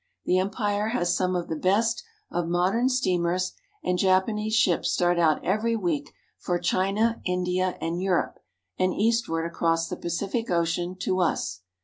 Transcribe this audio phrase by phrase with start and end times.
[0.25, 3.53] The empire has some of the best of modern steamers,
[3.83, 8.39] and Japanese ships start out every week for China, India, and Europe,
[8.79, 11.61] and eastward across the TOKYO 35 Pacific Ocean to us.